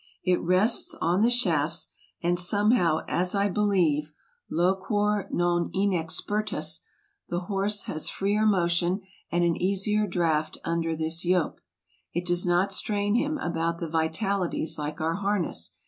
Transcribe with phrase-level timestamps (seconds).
[0.23, 1.91] It rests on the shafts,
[2.23, 4.13] and somehow, as I believe
[4.51, 6.79] (loquor 11011 in expertus),
[7.29, 9.01] the horse has freer motion
[9.31, 11.61] and an easier draught under this yoke.
[12.15, 15.75] It does not strain him about the vitalities like our harness.